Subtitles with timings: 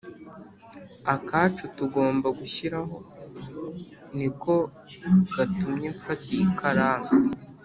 [1.15, 2.97] akacu tugomba gushyiraho,
[4.17, 4.55] ni ko
[5.35, 7.09] gatumye mfata iyi karamu,